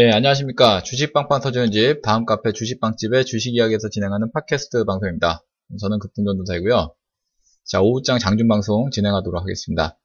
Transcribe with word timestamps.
예, 0.00 0.12
안녕하십니까. 0.12 0.84
주식빵빵 0.84 1.40
터지는 1.40 1.72
집, 1.72 2.02
다음 2.02 2.24
카페 2.24 2.52
주식빵집의 2.52 3.24
주식 3.24 3.56
이야기에서 3.56 3.88
진행하는 3.88 4.30
팟캐스트 4.30 4.84
방송입니다. 4.84 5.44
저는 5.80 5.98
급등전도사이고요. 5.98 6.94
자, 7.64 7.80
오후장 7.80 8.20
장준방송 8.20 8.90
진행하도록 8.92 9.42
하겠습니다. 9.42 9.98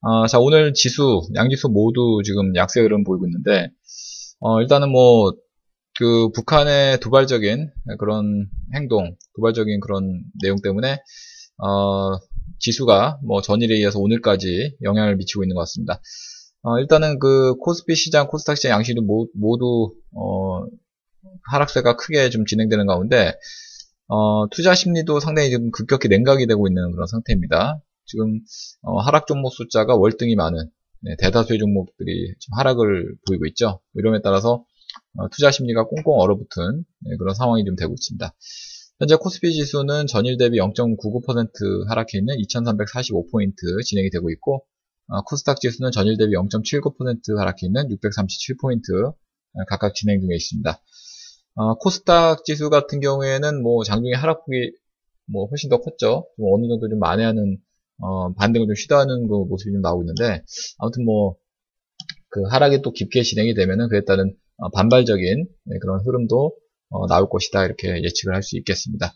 아, 0.00 0.26
자, 0.26 0.40
오늘 0.40 0.74
지수, 0.74 1.22
양지수 1.36 1.68
모두 1.68 2.22
지금 2.24 2.56
약세 2.56 2.80
흐름 2.80 3.04
보이고 3.04 3.24
있는데, 3.28 3.70
어, 4.40 4.60
일단은 4.62 4.90
뭐, 4.90 5.32
그, 5.96 6.32
북한의 6.32 6.98
도발적인 6.98 7.70
그런 8.00 8.48
행동, 8.74 9.14
도발적인 9.36 9.78
그런 9.78 10.24
내용 10.42 10.56
때문에, 10.60 10.98
어, 11.58 12.18
지수가 12.58 13.20
뭐 13.22 13.42
전일에 13.42 13.76
이어서 13.76 14.00
오늘까지 14.00 14.78
영향을 14.82 15.14
미치고 15.14 15.44
있는 15.44 15.54
것 15.54 15.60
같습니다. 15.60 16.00
어, 16.68 16.78
일단은 16.80 17.18
그 17.18 17.54
코스피 17.54 17.94
시장, 17.94 18.28
코스닥 18.28 18.58
시장 18.58 18.72
양시도 18.72 19.00
모두 19.00 19.94
어, 20.14 20.66
하락세가 21.50 21.96
크게 21.96 22.28
좀 22.28 22.44
진행되는 22.44 22.86
가운데 22.86 23.32
어, 24.06 24.46
투자 24.50 24.74
심리도 24.74 25.18
상당히 25.18 25.50
좀 25.50 25.70
급격히 25.70 26.08
냉각이 26.08 26.46
되고 26.46 26.68
있는 26.68 26.92
그런 26.92 27.06
상태입니다. 27.06 27.80
지금 28.04 28.40
어, 28.82 28.98
하락 29.00 29.26
종목 29.26 29.54
숫자가 29.54 29.96
월등히 29.96 30.34
많은 30.34 30.68
네, 31.00 31.16
대다수의 31.18 31.58
종목들이 31.58 32.34
지금 32.38 32.58
하락을 32.58 33.14
보이고 33.26 33.46
있죠. 33.46 33.80
이름에 33.94 34.20
따라서 34.22 34.62
어, 35.16 35.28
투자 35.30 35.50
심리가 35.50 35.84
꽁꽁 35.84 36.20
얼어붙은 36.20 36.84
네, 37.00 37.16
그런 37.16 37.34
상황이 37.34 37.64
좀 37.64 37.76
되고 37.76 37.94
있습니다. 37.94 38.34
현재 38.98 39.16
코스피 39.16 39.54
지수는 39.54 40.06
전일 40.06 40.36
대비 40.36 40.58
0.99% 40.58 41.88
하락해 41.88 42.18
있는 42.18 42.36
2345포인트 42.36 43.82
진행이 43.86 44.10
되고 44.10 44.28
있고 44.30 44.56
어, 44.56 44.77
코스닥 45.26 45.60
지수는 45.60 45.90
전일 45.90 46.16
대비 46.18 46.32
0.79% 46.34 47.36
하락해 47.36 47.66
있는 47.66 47.88
637포인트 47.88 49.06
어, 49.06 49.64
각각 49.68 49.94
진행 49.94 50.20
중에 50.20 50.34
있습니다. 50.34 50.82
어, 51.54 51.74
코스닥 51.78 52.44
지수 52.44 52.70
같은 52.70 53.00
경우에는 53.00 53.62
뭐 53.62 53.84
장중에 53.84 54.14
하락폭이 54.14 54.72
뭐 55.26 55.46
훨씬 55.46 55.70
더 55.70 55.80
컸죠. 55.80 56.28
좀 56.36 56.46
어느 56.52 56.68
정도 56.68 56.88
좀 56.88 56.98
만회하는 56.98 57.58
어, 58.00 58.32
반등을 58.34 58.66
좀 58.66 58.74
시도하는 58.74 59.26
그 59.28 59.34
모습이 59.48 59.72
좀 59.72 59.80
나오고 59.80 60.02
있는데 60.02 60.44
아무튼 60.78 61.04
뭐 61.04 61.36
그 62.30 62.42
하락이 62.42 62.82
또 62.82 62.92
깊게 62.92 63.22
진행이 63.22 63.54
되면은 63.54 63.88
그에 63.88 64.04
따른 64.04 64.34
어, 64.58 64.70
반발적인 64.70 65.46
네, 65.64 65.78
그런 65.80 66.00
흐름도 66.04 66.52
어, 66.90 67.06
나올 67.06 67.28
것이다 67.28 67.64
이렇게 67.64 68.02
예측을 68.02 68.34
할 68.34 68.42
수 68.42 68.56
있겠습니다. 68.58 69.12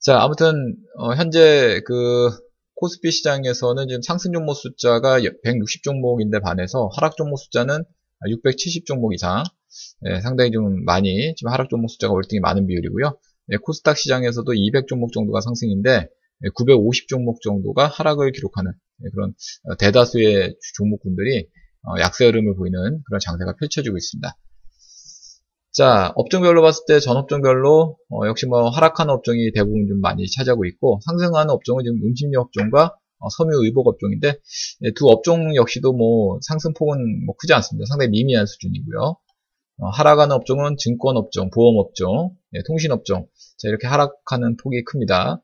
자 0.00 0.20
아무튼 0.20 0.76
현재 1.16 1.80
그 1.86 2.30
코스피 2.74 3.10
시장에서는 3.10 3.88
지금 3.88 4.02
상승 4.02 4.32
종목 4.32 4.54
숫자가 4.54 5.20
160 5.44 5.82
종목인데 5.82 6.40
반해서 6.40 6.90
하락 6.96 7.16
종목 7.16 7.38
숫자는 7.38 7.84
670 8.28 8.86
종목 8.86 9.14
이상 9.14 9.44
네, 10.00 10.20
상당히 10.20 10.50
좀 10.50 10.84
많이 10.84 11.34
지금 11.36 11.52
하락 11.52 11.68
종목 11.70 11.90
숫자가 11.90 12.12
월등히 12.12 12.40
많은 12.40 12.66
비율이고요. 12.66 13.18
네, 13.48 13.56
코스닥 13.56 13.96
시장에서도 13.96 14.52
200 14.52 14.86
종목 14.86 15.12
정도가 15.12 15.40
상승인데 15.40 16.08
950 16.54 17.08
종목 17.08 17.40
정도가 17.40 17.86
하락을 17.86 18.32
기록하는 18.32 18.72
네, 18.98 19.10
그런 19.10 19.34
어, 19.64 19.76
대다수의 19.76 20.56
종목군들이 20.76 21.48
어, 21.84 22.00
약세 22.00 22.26
흐름을 22.26 22.54
보이는 22.56 23.02
그런 23.06 23.20
장세가 23.20 23.56
펼쳐지고 23.58 23.96
있습니다. 23.96 24.36
자, 25.72 26.12
업종별로 26.16 26.60
봤을 26.60 26.84
때 26.86 27.00
전 27.00 27.16
업종별로 27.16 27.96
어, 28.10 28.26
역시 28.26 28.46
뭐 28.46 28.68
하락하는 28.68 29.12
업종이 29.14 29.50
대부분 29.54 29.86
좀 29.88 30.00
많이 30.00 30.26
차지하고 30.30 30.66
있고 30.66 31.00
상승하는 31.06 31.50
업종은 31.50 31.84
지금 31.84 31.98
음식료 32.04 32.40
업종과 32.42 32.94
어, 33.20 33.28
섬유 33.30 33.64
의복 33.64 33.88
업종인데 33.88 34.38
네, 34.80 34.90
두 34.94 35.08
업종 35.08 35.54
역시도 35.56 35.92
뭐 35.94 36.38
상승폭은 36.42 37.24
뭐 37.24 37.34
크지 37.38 37.54
않습니다. 37.54 37.86
상당히 37.88 38.10
미미한 38.10 38.44
수준이고요. 38.46 39.16
어, 39.78 39.88
하락하는 39.88 40.36
업종은 40.36 40.76
증권 40.78 41.16
업종, 41.16 41.48
보험 41.50 41.78
업종, 41.78 42.36
네, 42.50 42.60
통신 42.66 42.92
업종 42.92 43.26
자, 43.58 43.68
이렇게 43.68 43.86
하락하는 43.86 44.56
폭이 44.62 44.84
큽니다. 44.84 45.42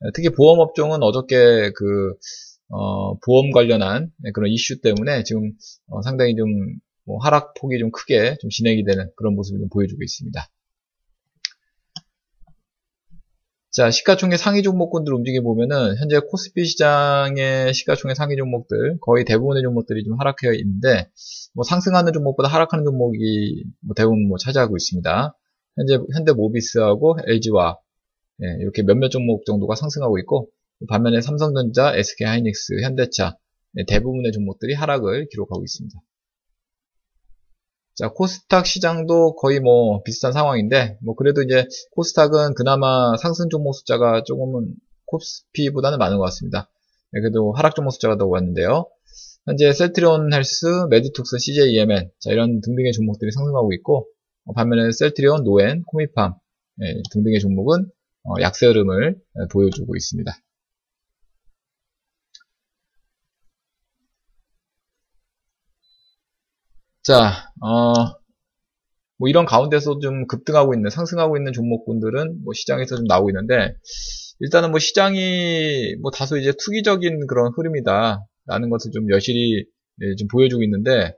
네, 0.00 0.10
특히 0.14 0.28
보험 0.28 0.58
업종은 0.60 1.02
어저께 1.02 1.72
그 1.74 2.14
어, 2.68 3.18
보험 3.20 3.50
관련한 3.50 4.10
네, 4.18 4.30
그런 4.32 4.50
이슈 4.50 4.80
때문에 4.82 5.22
지금 5.24 5.52
어, 5.88 6.02
상당히 6.02 6.36
좀 6.36 6.46
뭐 7.10 7.18
하락폭이 7.18 7.76
좀 7.80 7.90
크게 7.90 8.36
좀 8.40 8.50
진행이 8.50 8.84
되는 8.84 9.10
그런 9.16 9.34
모습을 9.34 9.58
좀 9.58 9.68
보여주고 9.68 10.00
있습니다. 10.00 10.40
자, 13.72 13.90
시가총액 13.90 14.38
상위 14.38 14.62
종목군들 14.62 15.12
움직여 15.12 15.42
보면은 15.42 15.96
현재 15.98 16.20
코스피 16.20 16.64
시장의 16.64 17.74
시가총액 17.74 18.16
상위 18.16 18.36
종목들 18.36 18.98
거의 19.00 19.24
대부분의 19.24 19.62
종목들이 19.62 20.04
좀 20.04 20.20
하락해 20.20 20.56
있는데 20.58 21.08
뭐 21.54 21.64
상승하는 21.64 22.12
종목보다 22.12 22.48
하락하는 22.48 22.84
종목이 22.84 23.64
뭐 23.80 23.94
대부분 23.96 24.28
뭐 24.28 24.38
차지하고 24.38 24.76
있습니다. 24.76 25.36
현재 25.76 25.98
현대 26.14 26.32
모비스하고 26.32 27.18
LG와 27.26 27.76
예, 28.42 28.46
이렇게 28.60 28.82
몇몇 28.82 29.08
종목 29.08 29.44
정도가 29.46 29.74
상승하고 29.74 30.18
있고 30.20 30.48
반면에 30.88 31.20
삼성전자, 31.20 31.94
SK하이닉스, 31.94 32.82
현대차 32.82 33.36
예, 33.78 33.84
대부분의 33.84 34.32
종목들이 34.32 34.74
하락을 34.74 35.28
기록하고 35.30 35.64
있습니다. 35.64 35.98
자, 38.00 38.08
코스닥 38.08 38.64
시장도 38.64 39.36
거의 39.36 39.60
뭐 39.60 40.02
비슷한 40.02 40.32
상황인데, 40.32 40.96
뭐 41.02 41.14
그래도 41.14 41.42
이제 41.42 41.66
코스닥은 41.90 42.54
그나마 42.54 43.14
상승 43.18 43.50
종목 43.50 43.74
숫자가 43.74 44.22
조금은 44.24 44.72
코스피보다는 45.04 45.98
많은 45.98 46.16
것 46.16 46.24
같습니다. 46.24 46.70
네, 47.12 47.20
그래도 47.20 47.52
하락 47.52 47.74
종목 47.74 47.90
숫자가 47.90 48.16
더 48.16 48.26
많은데요. 48.26 48.86
현재 49.44 49.70
셀트리온 49.74 50.32
헬스, 50.32 50.64
메디톡스, 50.88 51.36
CJ 51.40 51.63
ENM, 51.63 52.10
자, 52.20 52.30
이런 52.30 52.62
등등의 52.62 52.92
종목들이 52.92 53.32
상승하고 53.32 53.74
있고, 53.74 54.06
어, 54.46 54.54
반면에 54.54 54.92
셀트리온, 54.92 55.44
노엔, 55.44 55.82
코미팜 55.82 56.32
네, 56.76 57.02
등등의 57.12 57.38
종목은 57.40 57.84
어, 58.24 58.40
약세 58.40 58.66
흐름을 58.66 59.12
네, 59.12 59.44
보여주고 59.52 59.94
있습니다. 59.94 60.32
자, 67.10 67.50
어, 67.60 67.92
뭐 69.18 69.28
이런 69.28 69.44
가운데서 69.44 69.98
좀 69.98 70.28
급등하고 70.28 70.74
있는, 70.74 70.90
상승하고 70.90 71.36
있는 71.36 71.52
종목군들은 71.52 72.44
뭐 72.44 72.54
시장에서 72.54 72.94
좀 72.94 73.04
나오고 73.06 73.30
있는데, 73.30 73.74
일단은 74.38 74.70
뭐 74.70 74.78
시장이 74.78 75.96
뭐 76.02 76.12
다소 76.12 76.36
이제 76.36 76.52
투기적인 76.56 77.26
그런 77.26 77.52
흐름이다. 77.56 78.24
라는 78.46 78.70
것을 78.70 78.92
좀 78.92 79.10
여실히 79.10 79.64
예, 80.02 80.14
좀 80.20 80.28
보여주고 80.28 80.62
있는데, 80.62 81.12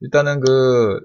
일단은 0.00 0.40
그, 0.40 0.98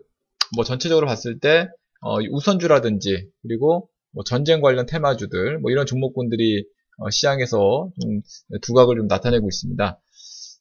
뭐 0.55 0.63
전체적으로 0.65 1.05
봤을 1.05 1.39
때, 1.39 1.69
어, 2.01 2.17
우선주라든지, 2.31 3.29
그리고 3.43 3.87
뭐 4.13 4.23
전쟁 4.23 4.61
관련 4.61 4.87
테마주들, 4.87 5.59
뭐 5.59 5.69
이런 5.69 5.85
종목군들이 5.85 6.65
어, 6.97 7.11
시장에서 7.11 7.91
좀 8.01 8.21
두각을 8.63 8.95
좀 8.97 9.05
나타내고 9.05 9.47
있습니다. 9.47 9.99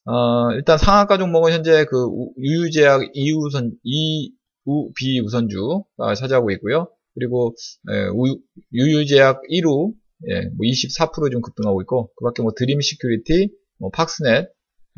어, 0.05 0.51
일단 0.53 0.77
상한가 0.77 1.17
종목은 1.17 1.51
현재 1.53 1.85
그 1.85 2.07
유유제약 2.37 3.13
2우선 3.15 3.71
2우 3.85 4.93
비우선주가 4.95 6.15
차지하고 6.17 6.51
있고요. 6.51 6.89
그리고 7.15 7.55
예, 7.91 8.07
우, 8.13 8.37
유유제약 8.73 9.41
1우 9.49 9.93
예, 10.29 10.41
뭐 10.55 10.65
24%좀 10.65 11.41
급등하고 11.41 11.81
있고 11.81 12.11
그밖에 12.15 12.41
뭐 12.41 12.51
드림 12.55 12.81
시큐리티, 12.81 13.49
뭐 13.79 13.89
팍스넷, 13.91 14.49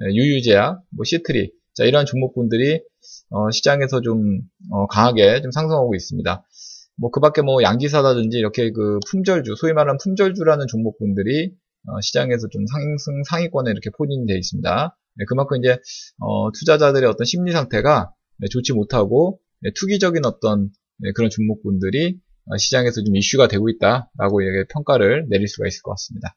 예, 0.01 0.13
유유제약, 0.13 0.81
뭐 0.95 1.03
시트리 1.03 1.51
자 1.75 1.83
이러한 1.83 2.05
종목군들이 2.05 2.81
어, 3.29 3.51
시장에서 3.51 4.01
좀 4.01 4.41
어, 4.71 4.87
강하게 4.87 5.41
좀 5.41 5.51
상승하고 5.51 5.93
있습니다. 5.93 6.43
뭐 6.97 7.11
그밖에 7.11 7.41
뭐 7.41 7.61
양지사라든지 7.61 8.37
이렇게 8.37 8.71
그 8.71 8.99
품절주 9.09 9.55
소위 9.57 9.73
말하는 9.73 9.97
품절주라는 10.01 10.67
종목군들이 10.67 11.51
어, 11.87 12.01
시장에서 12.01 12.47
좀 12.49 12.65
상승 12.67 13.23
상위권에 13.29 13.71
이렇게 13.71 13.89
포진이 13.97 14.25
되어 14.25 14.37
있습니다. 14.37 14.97
네, 15.17 15.25
그만큼 15.27 15.57
이제 15.57 15.77
어, 16.19 16.51
투자자들의 16.51 17.07
어떤 17.09 17.25
심리 17.25 17.51
상태가 17.51 18.11
네, 18.39 18.47
좋지 18.49 18.73
못하고 18.73 19.39
네, 19.61 19.71
투기적인 19.75 20.25
어떤 20.25 20.69
네, 20.99 21.11
그런 21.13 21.29
종목군들이 21.29 22.17
어, 22.47 22.57
시장에서 22.57 23.03
좀 23.03 23.15
이슈가 23.15 23.47
되고 23.47 23.69
있다라고 23.69 24.39
평가를 24.69 25.27
내릴 25.29 25.47
수가 25.47 25.67
있을 25.67 25.81
것 25.81 25.91
같습니다. 25.91 26.35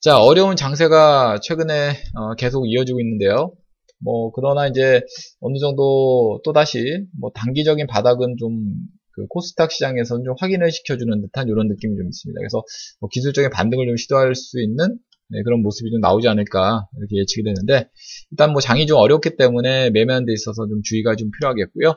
자, 0.00 0.20
어려운 0.20 0.56
장세가 0.56 1.40
최근에 1.42 1.90
어, 2.14 2.34
계속 2.36 2.66
이어지고 2.66 3.00
있는데요. 3.00 3.52
뭐 4.00 4.30
그러나 4.30 4.68
이제 4.68 5.02
어느 5.40 5.58
정도 5.58 6.40
또 6.44 6.52
다시 6.52 7.04
뭐 7.18 7.30
단기적인 7.34 7.86
바닥은 7.86 8.36
좀 8.38 8.98
그 9.18 9.26
코스닥 9.26 9.72
시장에서는 9.72 10.24
좀 10.24 10.34
확인을 10.38 10.70
시켜주는 10.70 11.20
듯한 11.22 11.48
이런 11.48 11.66
느낌이 11.66 11.96
좀 11.96 12.06
있습니다. 12.06 12.38
그래서 12.38 12.62
뭐 13.00 13.08
기술적인 13.10 13.50
반등을 13.50 13.86
좀 13.88 13.96
시도할 13.96 14.36
수 14.36 14.62
있는 14.62 14.96
네, 15.30 15.42
그런 15.42 15.60
모습이 15.62 15.90
좀 15.90 16.00
나오지 16.00 16.28
않을까 16.28 16.86
이렇게 16.98 17.16
예측이 17.16 17.42
되는데 17.44 17.88
일단 18.30 18.52
뭐 18.52 18.60
장이 18.60 18.86
좀 18.86 18.98
어렵기 18.98 19.36
때문에 19.36 19.90
매매한 19.90 20.24
데 20.24 20.32
있어서 20.32 20.66
좀 20.66 20.80
주의가 20.82 21.16
좀 21.16 21.30
필요하겠고요. 21.30 21.94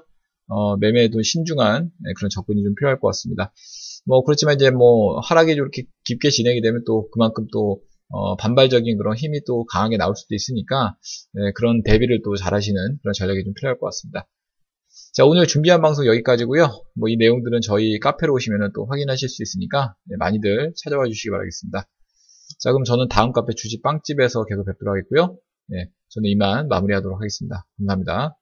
어, 0.48 0.78
매매에도 0.78 1.22
신중한 1.22 1.92
네, 2.00 2.14
그런 2.18 2.30
접근이 2.30 2.62
좀 2.64 2.76
필요할 2.76 3.00
것 3.00 3.08
같습니다. 3.08 3.54
뭐 4.06 4.24
그렇지만 4.24 4.56
이제 4.56 4.70
뭐 4.70 5.20
하락이 5.22 5.52
이렇게 5.52 5.84
깊게 6.06 6.30
진행이 6.30 6.62
되면 6.62 6.84
또 6.86 7.10
그만큼 7.12 7.46
또 7.54 7.82
어, 8.10 8.36
반발적인 8.36 8.98
그런 8.98 9.16
힘이 9.16 9.42
또 9.48 9.64
강하게 9.66 9.96
나올 9.96 10.16
수도 10.16 10.36
있으니까 10.36 10.96
네, 11.34 11.52
그런 11.56 11.84
대비를 11.84 12.22
또 12.24 12.36
잘하시는 12.36 12.76
그런 13.02 13.14
전략이 13.14 13.44
좀 13.46 13.54
필요할 13.54 13.80
것 13.80 13.86
같습니다. 13.88 14.28
자 15.14 15.26
오늘 15.26 15.48
준비한 15.48 15.82
방송 15.82 16.06
여기까지고요. 16.06 16.68
뭐 16.96 17.10
이 17.10 17.16
내용들은 17.18 17.62
저희 17.62 17.98
카페로 18.00 18.34
오시면 18.34 18.72
또 18.76 18.86
확인하실 18.88 19.30
수 19.30 19.42
있으니까 19.44 19.96
네, 20.06 20.18
많이들 20.18 20.74
찾아와 20.84 21.06
주시기 21.08 21.30
바라겠습니다. 21.30 21.88
자, 22.62 22.72
그럼 22.72 22.84
저는 22.84 23.08
다음 23.10 23.32
카페 23.32 23.54
주식 23.54 23.82
빵집에서 23.82 24.46
계속 24.46 24.66
뵙도록 24.66 24.96
하겠고요. 24.96 25.36
네, 25.68 25.90
저는 26.10 26.30
이만 26.30 26.68
마무리하도록 26.68 27.20
하겠습니다. 27.20 27.66
감사합니다. 27.80 28.38